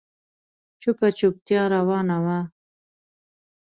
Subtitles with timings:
[0.81, 2.39] چوپه چوپتيا روانه وه.